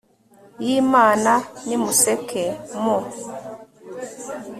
[0.65, 1.33] y'imana
[1.67, 2.43] nimuseke,
[2.83, 2.97] mu